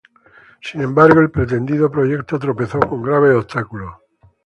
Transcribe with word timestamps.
Sin 0.63 0.81
embargo, 0.81 1.19
el 1.21 1.29
pretendido 1.29 1.91
proyecto 1.91 2.39
tropezó 2.39 2.79
con 2.79 3.03
graves 3.03 3.35
obstáculos. 3.35 3.97